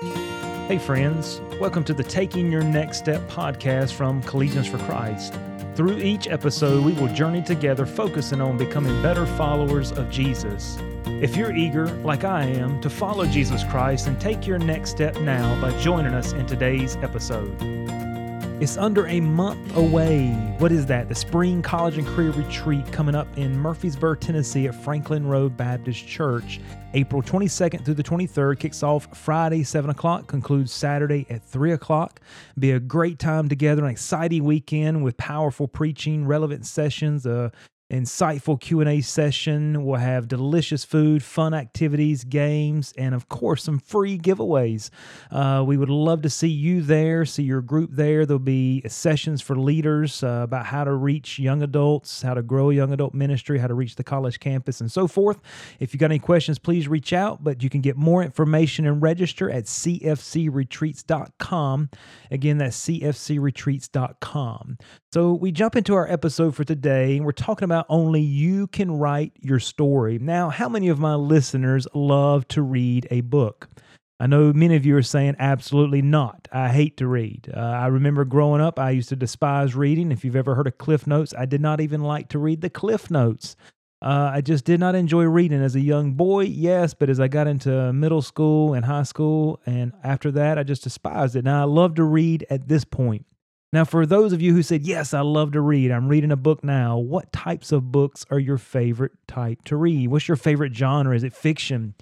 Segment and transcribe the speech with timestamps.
[0.00, 1.40] Hey, friends.
[1.60, 5.38] Welcome to the Taking Your Next Step podcast from Collegians for Christ.
[5.76, 10.78] Through each episode, we will journey together focusing on becoming better followers of Jesus.
[11.06, 15.20] If you're eager, like I am, to follow Jesus Christ and take your next step
[15.20, 18.03] now by joining us in today's episode.
[18.60, 20.28] It's under a month away.
[20.58, 21.08] What is that?
[21.08, 26.06] The Spring College and Career Retreat coming up in Murfreesboro, Tennessee at Franklin Road Baptist
[26.06, 26.60] Church.
[26.94, 32.20] April 22nd through the 23rd kicks off Friday, 7 o'clock, concludes Saturday at 3 o'clock.
[32.56, 37.50] Be a great time together, an exciting weekend with powerful preaching, relevant sessions, uh,
[37.92, 39.84] insightful q&a session.
[39.84, 44.88] We'll have delicious food fun activities games and of course some free giveaways.
[45.30, 48.24] Uh, we would love to see you there see your group there.
[48.24, 52.70] There'll be sessions for leaders uh, about how to reach young adults how to grow
[52.70, 55.38] young adult ministry how to reach the college campus and so forth.
[55.78, 59.02] If you've got any questions please reach out but you can get more information and
[59.02, 61.90] register at cfcretreats.com
[62.30, 64.78] again that's cfcretreats.com
[65.12, 68.68] so we jump into our episode for today and we're talking about about only you
[68.68, 70.18] can write your story.
[70.20, 73.68] Now, how many of my listeners love to read a book?
[74.20, 76.46] I know many of you are saying absolutely not.
[76.52, 77.52] I hate to read.
[77.52, 80.12] Uh, I remember growing up, I used to despise reading.
[80.12, 82.70] If you've ever heard of Cliff Notes, I did not even like to read the
[82.70, 83.56] Cliff Notes.
[84.00, 87.26] Uh, I just did not enjoy reading as a young boy, yes, but as I
[87.26, 91.44] got into middle school and high school, and after that, I just despised it.
[91.44, 93.26] Now, I love to read at this point.
[93.74, 96.36] Now, for those of you who said, Yes, I love to read, I'm reading a
[96.36, 100.06] book now, what types of books are your favorite type to read?
[100.10, 101.12] What's your favorite genre?
[101.12, 101.96] Is it fiction?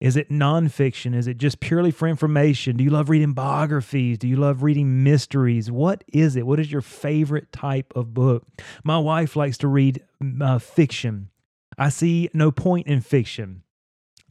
[0.00, 1.14] Is it nonfiction?
[1.14, 2.78] Is it just purely for information?
[2.78, 4.16] Do you love reading biographies?
[4.16, 5.70] Do you love reading mysteries?
[5.70, 6.46] What is it?
[6.46, 8.46] What is your favorite type of book?
[8.82, 10.02] My wife likes to read
[10.40, 11.28] uh, fiction.
[11.76, 13.62] I see no point in fiction.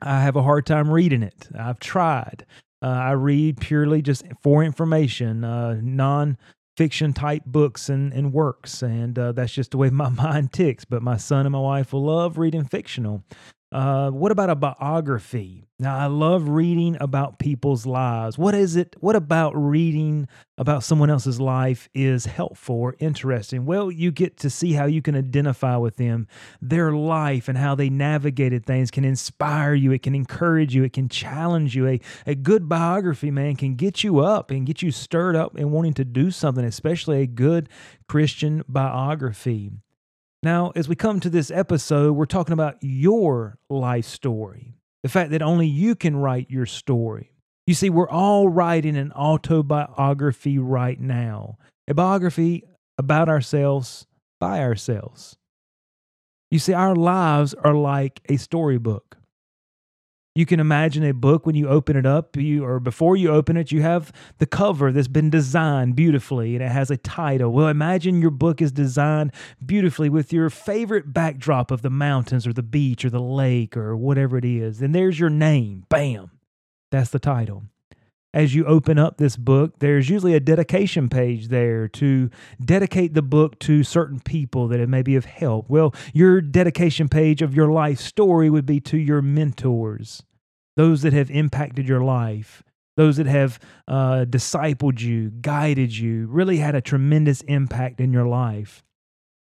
[0.01, 1.49] I have a hard time reading it.
[1.55, 2.47] I've tried.
[2.81, 6.37] Uh, I read purely just for information, uh, non
[6.79, 8.81] fiction type books and, and works.
[8.81, 10.85] And uh, that's just the way my mind ticks.
[10.85, 13.21] But my son and my wife will love reading fictional.
[13.71, 15.63] Uh, what about a biography?
[15.77, 18.37] Now, I love reading about people's lives.
[18.37, 18.95] What is it?
[18.99, 23.65] What about reading about someone else's life is helpful or interesting?
[23.65, 26.27] Well, you get to see how you can identify with them.
[26.61, 29.91] Their life and how they navigated things can inspire you.
[29.91, 30.83] It can encourage you.
[30.83, 31.87] It can challenge you.
[31.87, 35.71] A, a good biography, man, can get you up and get you stirred up and
[35.71, 37.69] wanting to do something, especially a good
[38.07, 39.71] Christian biography.
[40.41, 45.31] Now, as we come to this episode, we're talking about your life story, the fact
[45.31, 47.33] that only you can write your story.
[47.67, 51.57] You see, we're all writing an autobiography right now,
[51.89, 52.63] a biography
[52.97, 54.07] about ourselves
[54.39, 55.37] by ourselves.
[56.49, 59.18] You see, our lives are like a storybook.
[60.39, 63.57] You can imagine a book when you open it up, you, or before you open
[63.57, 67.51] it, you have the cover that's been designed beautifully and it has a title.
[67.51, 69.33] Well, imagine your book is designed
[69.65, 73.97] beautifully with your favorite backdrop of the mountains or the beach or the lake or
[73.97, 74.81] whatever it is.
[74.81, 75.83] And there's your name.
[75.89, 76.31] Bam.
[76.89, 77.65] That's the title
[78.33, 82.29] as you open up this book, there's usually a dedication page there to
[82.63, 85.67] dedicate the book to certain people that it may be of help.
[85.67, 90.23] Well, your dedication page of your life story would be to your mentors,
[90.79, 92.63] those that have impacted your life,
[92.95, 93.59] those that have
[93.89, 98.81] uh, discipled you, guided you, really had a tremendous impact in your life.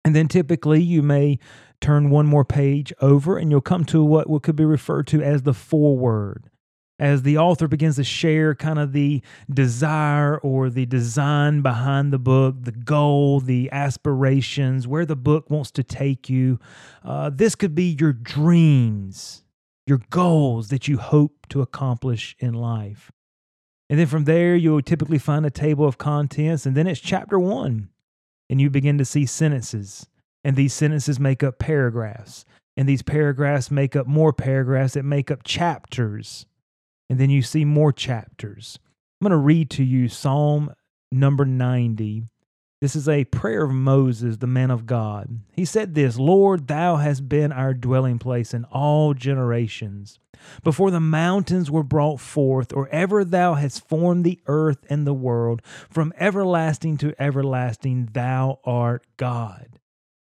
[0.05, 1.39] And then typically you may
[1.81, 5.23] turn one more page over and you'll come to what, what could be referred to
[5.23, 6.51] as the foreword
[6.99, 9.21] as the author begins to share kind of the
[9.53, 15.73] desire or the design behind the book, the goal, the aspirations, where the book wants
[15.73, 16.61] to take you.
[17.05, 19.42] Uh, this could be your dreams,
[19.87, 23.11] your goals that you hope to accomplish in life.
[23.91, 27.39] And then from there, you'll typically find a table of contents, and then it's chapter
[27.39, 27.91] one,
[28.49, 30.07] and you begin to see sentences.
[30.45, 32.45] And these sentences make up paragraphs,
[32.77, 36.47] and these paragraphs make up more paragraphs that make up chapters
[37.13, 38.79] and then you see more chapters.
[39.21, 40.73] I'm going to read to you Psalm
[41.11, 42.25] number 90.
[42.83, 45.39] This is a prayer of Moses, the man of God.
[45.53, 50.19] He said this Lord, thou hast been our dwelling place in all generations.
[50.65, 55.15] Before the mountains were brought forth, or ever thou hast formed the earth and the
[55.15, 59.79] world, from everlasting to everlasting, thou art God.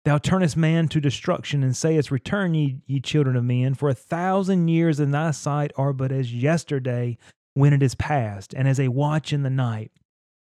[0.07, 3.95] Thou turnest man to destruction and sayest, Return, ye, ye children of men, for a
[3.95, 7.19] thousand years in thy sight are but as yesterday
[7.53, 9.93] when it is past, and as a watch in the night.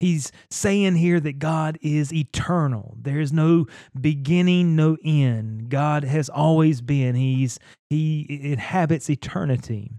[0.03, 2.97] He's saying here that God is eternal.
[3.01, 3.69] There is no
[3.99, 5.69] beginning, no end.
[5.69, 7.15] God has always been.
[7.15, 9.93] He's he inhabits eternity.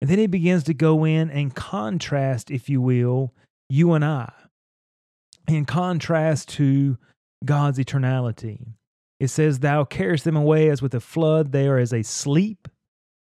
[0.00, 3.32] And then he begins to go in and contrast, if you will,
[3.68, 4.32] you and I,
[5.46, 6.98] in contrast to
[7.44, 8.66] God's eternality.
[9.20, 12.66] It says, Thou carest them away as with a flood, they are as a sleep.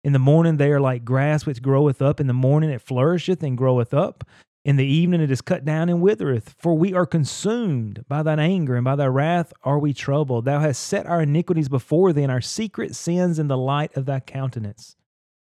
[0.03, 2.19] In the morning they are like grass which groweth up.
[2.19, 4.23] In the morning it flourisheth and groweth up.
[4.67, 6.53] In the evening it is cut down and withereth.
[6.59, 10.43] For we are consumed by thine anger, and by thy wrath are we troubled.
[10.43, 14.05] Thou hast set our iniquities before thee, and our secret sins in the light of
[14.05, 14.97] thy countenance.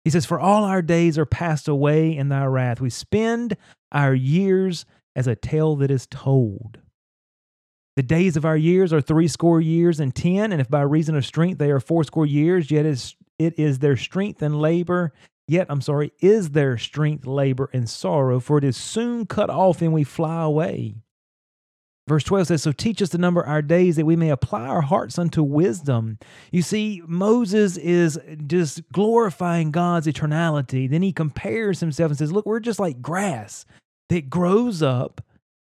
[0.04, 2.82] He says, For all our days are passed away in thy wrath.
[2.82, 3.56] We spend
[3.94, 6.80] our years as a tale that is told.
[7.96, 11.26] The days of our years are threescore years and ten, and if by reason of
[11.26, 15.14] strength they are fourscore years, yet it is their strength and labor,
[15.48, 19.82] yet, I'm sorry, is there strength, labor, and sorrow, for it is soon cut off
[19.82, 20.96] and we fly away.
[22.08, 24.82] Verse 12 says, So teach us to number our days that we may apply our
[24.82, 26.18] hearts unto wisdom.
[26.52, 28.18] You see, Moses is
[28.48, 30.90] just glorifying God's eternality.
[30.90, 33.66] Then he compares himself and says, Look, we're just like grass
[34.10, 35.22] that grows up,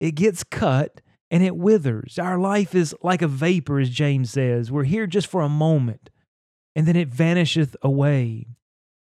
[0.00, 1.00] it gets cut,
[1.31, 2.19] and it withers.
[2.19, 4.73] Our life is like a vapor, as James says.
[4.73, 6.11] We're here just for a moment,
[6.75, 8.49] and then it vanisheth away.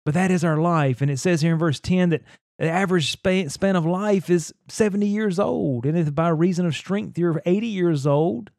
[0.06, 1.02] But that is our life.
[1.02, 2.24] And it says here in verse 10 that
[2.60, 5.86] the average span, span of life is 70 years old.
[5.86, 8.52] And if by reason of strength you're 80 years old,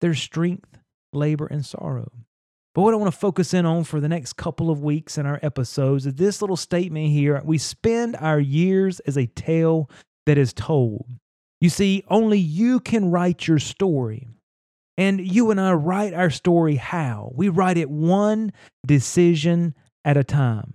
[0.00, 0.78] there's strength,
[1.12, 2.10] labor, and sorrow.
[2.74, 5.24] But what I want to focus in on for the next couple of weeks in
[5.24, 7.40] our episodes is this little statement here.
[7.42, 9.88] We spend our years as a tale
[10.26, 11.06] that is told.
[11.58, 14.28] You see, only you can write your story.
[14.98, 17.32] And you and I write our story how?
[17.34, 18.52] We write it one
[18.86, 19.74] decision
[20.06, 20.72] at a time.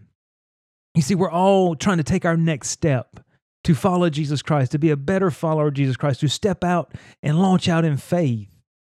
[0.94, 3.22] You see, we're all trying to take our next step
[3.64, 6.94] to follow Jesus Christ, to be a better follower of Jesus Christ, to step out
[7.24, 8.50] and launch out in faith.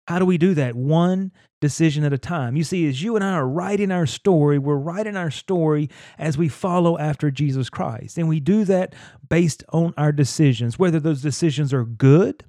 [0.09, 0.75] How do we do that?
[0.75, 2.57] One decision at a time.
[2.57, 6.39] You see, as you and I are writing our story, we're writing our story as
[6.39, 8.17] we follow after Jesus Christ.
[8.17, 8.95] And we do that
[9.29, 12.45] based on our decisions, whether those decisions are good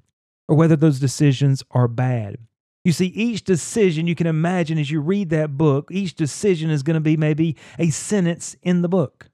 [0.48, 2.38] or whether those decisions are bad.
[2.84, 6.82] You see, each decision you can imagine as you read that book, each decision is
[6.82, 9.30] going to be maybe a sentence in the book.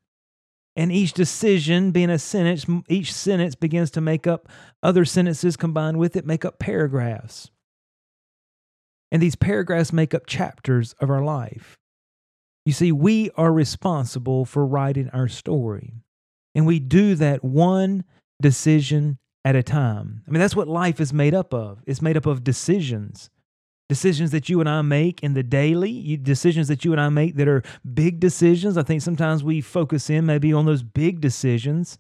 [0.77, 4.49] And each decision being a sentence, each sentence begins to make up
[4.83, 7.51] other sentences combined with it, make up paragraphs.
[9.11, 11.77] And these paragraphs make up chapters of our life.
[12.67, 15.95] You see, we are responsible for writing our story.
[16.55, 18.05] And we do that one
[18.43, 20.23] decision at a time.
[20.29, 21.83] I mean, that's what life is made up of.
[21.87, 23.31] It's made up of decisions.
[23.89, 27.37] Decisions that you and I make in the daily, decisions that you and I make
[27.37, 27.63] that are
[27.95, 28.77] big decisions.
[28.77, 31.99] I think sometimes we focus in maybe on those big decisions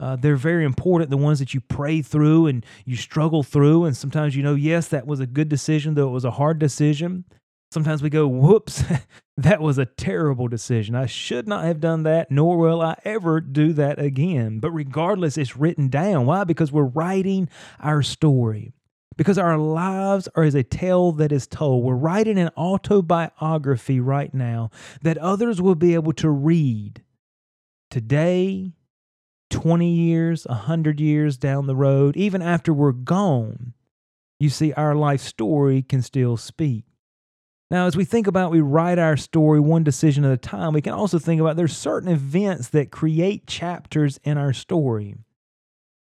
[0.00, 3.84] uh, they're very important, the ones that you pray through and you struggle through.
[3.84, 6.58] And sometimes you know, yes, that was a good decision, though it was a hard
[6.58, 7.24] decision.
[7.70, 8.84] Sometimes we go, whoops,
[9.36, 10.94] that was a terrible decision.
[10.94, 14.60] I should not have done that, nor will I ever do that again.
[14.60, 16.26] But regardless, it's written down.
[16.26, 16.44] Why?
[16.44, 17.48] Because we're writing
[17.80, 18.72] our story.
[19.18, 21.84] Because our lives are as a tale that is told.
[21.84, 24.70] We're writing an autobiography right now
[25.02, 27.02] that others will be able to read
[27.90, 28.74] today
[29.50, 33.74] 20 years, 100 years down the road, even after we're gone,
[34.38, 36.84] you see, our life story can still speak.
[37.70, 40.80] Now, as we think about we write our story one decision at a time, we
[40.80, 45.16] can also think about there's certain events that create chapters in our story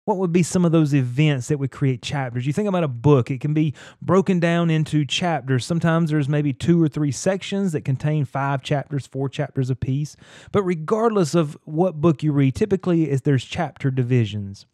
[0.05, 2.47] what would be some of those events that would create chapters?
[2.47, 5.65] You think about a book, it can be broken down into chapters.
[5.65, 10.17] Sometimes there's maybe two or three sections that contain five chapters, four chapters apiece.
[10.53, 14.67] But regardless of what book you read, typically is there's chapter divisions.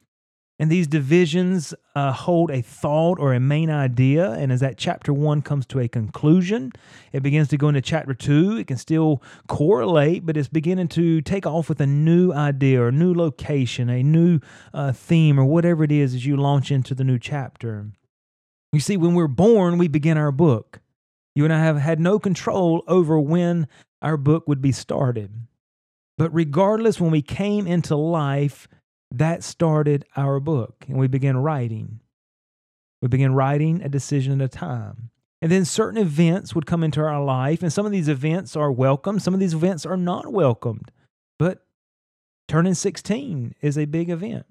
[0.60, 4.32] And these divisions uh, hold a thought or a main idea.
[4.32, 6.72] And as that chapter one comes to a conclusion,
[7.14, 8.58] it begins to go into chapter two.
[8.58, 12.88] It can still correlate, but it's beginning to take off with a new idea or
[12.88, 14.38] a new location, a new
[14.74, 17.86] uh, theme, or whatever it is as you launch into the new chapter.
[18.74, 20.80] You see, when we're born, we begin our book.
[21.34, 23.66] You and I have had no control over when
[24.02, 25.30] our book would be started.
[26.18, 28.68] But regardless, when we came into life,
[29.12, 32.00] that started our book, and we began writing.
[33.02, 35.10] We began writing a decision at a time.
[35.42, 38.70] And then certain events would come into our life, and some of these events are
[38.70, 40.90] welcome, some of these events are not welcomed.
[41.38, 41.64] But
[42.46, 44.46] turning 16 is a big event.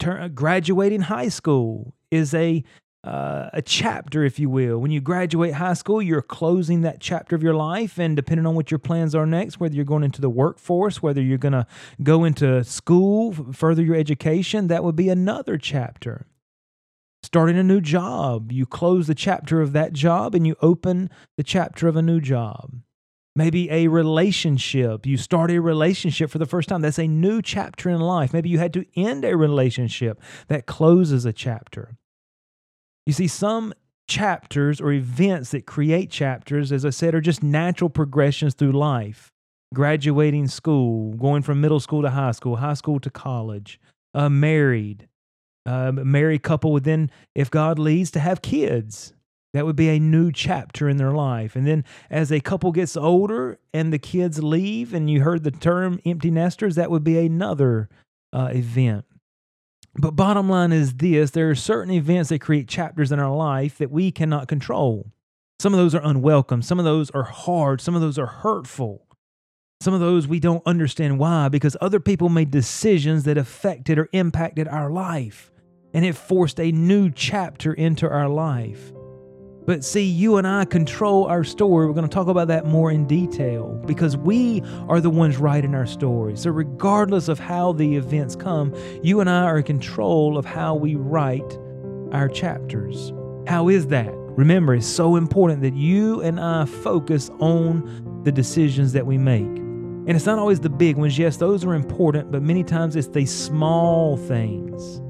[0.00, 2.64] Turn, graduating high school is a
[3.04, 4.78] uh, a chapter, if you will.
[4.78, 7.98] When you graduate high school, you're closing that chapter of your life.
[7.98, 11.20] And depending on what your plans are next, whether you're going into the workforce, whether
[11.20, 11.66] you're going to
[12.02, 16.26] go into school, further your education, that would be another chapter.
[17.22, 21.42] Starting a new job, you close the chapter of that job and you open the
[21.42, 22.72] chapter of a new job.
[23.36, 25.04] Maybe a relationship.
[25.04, 26.80] You start a relationship for the first time.
[26.80, 28.32] That's a new chapter in life.
[28.32, 31.96] Maybe you had to end a relationship that closes a chapter.
[33.06, 33.74] You see, some
[34.08, 39.30] chapters or events that create chapters, as I said, are just natural progressions through life.
[39.74, 43.80] Graduating school, going from middle school to high school, high school to college,
[44.14, 45.08] uh, married,
[45.66, 49.14] uh, married couple would then, if God leads, to have kids.
[49.52, 51.54] That would be a new chapter in their life.
[51.56, 55.50] And then as a couple gets older and the kids leave, and you heard the
[55.50, 57.88] term empty nesters, that would be another
[58.32, 59.04] uh, event.
[59.96, 63.78] But bottom line is this there are certain events that create chapters in our life
[63.78, 65.12] that we cannot control.
[65.60, 69.06] Some of those are unwelcome, some of those are hard, some of those are hurtful.
[69.80, 74.08] Some of those we don't understand why because other people made decisions that affected or
[74.12, 75.52] impacted our life,
[75.92, 78.93] and it forced a new chapter into our life.
[79.66, 81.86] But see, you and I control our story.
[81.86, 85.74] We're going to talk about that more in detail because we are the ones writing
[85.74, 86.36] our story.
[86.36, 90.74] So, regardless of how the events come, you and I are in control of how
[90.74, 91.58] we write
[92.12, 93.12] our chapters.
[93.46, 94.12] How is that?
[94.36, 99.42] Remember, it's so important that you and I focus on the decisions that we make.
[99.46, 101.18] And it's not always the big ones.
[101.18, 105.00] Yes, those are important, but many times it's the small things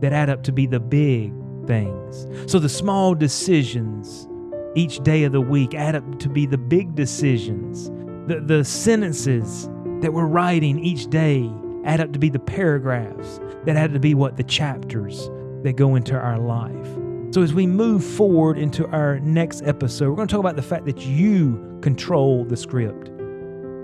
[0.00, 1.32] that add up to be the big
[1.70, 2.26] things.
[2.50, 4.26] So the small decisions
[4.74, 7.88] each day of the week add up to be the big decisions.
[8.28, 9.68] The, the sentences
[10.00, 11.48] that we're writing each day
[11.84, 14.36] add up to be the paragraphs that add to be what?
[14.36, 15.30] The chapters
[15.62, 16.88] that go into our life.
[17.32, 20.62] So, as we move forward into our next episode, we're going to talk about the
[20.62, 23.12] fact that you control the script.